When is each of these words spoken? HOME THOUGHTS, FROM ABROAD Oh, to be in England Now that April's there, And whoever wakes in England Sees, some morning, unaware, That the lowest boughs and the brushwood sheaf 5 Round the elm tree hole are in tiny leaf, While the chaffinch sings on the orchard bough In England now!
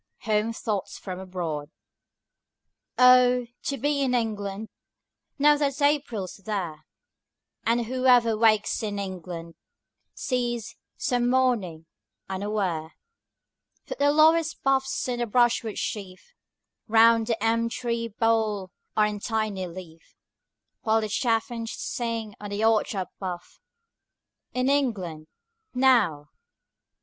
HOME 0.21 0.51
THOUGHTS, 0.51 0.97
FROM 0.97 1.19
ABROAD 1.19 1.69
Oh, 2.97 3.45
to 3.61 3.77
be 3.77 4.01
in 4.01 4.15
England 4.15 4.69
Now 5.37 5.57
that 5.57 5.79
April's 5.79 6.37
there, 6.37 6.87
And 7.67 7.85
whoever 7.85 8.35
wakes 8.35 8.81
in 8.81 8.97
England 8.97 9.53
Sees, 10.15 10.75
some 10.97 11.29
morning, 11.29 11.85
unaware, 12.27 12.95
That 13.89 13.99
the 13.99 14.11
lowest 14.11 14.63
boughs 14.63 15.07
and 15.07 15.21
the 15.21 15.27
brushwood 15.27 15.77
sheaf 15.77 16.33
5 16.87 16.93
Round 16.95 17.27
the 17.27 17.43
elm 17.43 17.69
tree 17.69 18.11
hole 18.19 18.71
are 18.97 19.05
in 19.05 19.19
tiny 19.19 19.67
leaf, 19.67 20.15
While 20.81 21.01
the 21.01 21.09
chaffinch 21.09 21.75
sings 21.75 22.33
on 22.39 22.49
the 22.49 22.65
orchard 22.65 23.09
bough 23.19 23.37
In 24.55 24.67
England 24.67 25.27
now! 25.75 26.29